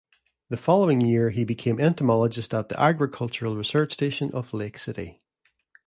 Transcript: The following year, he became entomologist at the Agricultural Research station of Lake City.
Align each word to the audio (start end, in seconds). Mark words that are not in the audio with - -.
The 0.49 0.57
following 0.57 0.99
year, 1.01 1.29
he 1.29 1.43
became 1.45 1.79
entomologist 1.79 2.55
at 2.55 2.69
the 2.69 2.79
Agricultural 2.81 3.55
Research 3.55 3.93
station 3.93 4.31
of 4.33 4.51
Lake 4.51 4.79
City. 4.79 5.21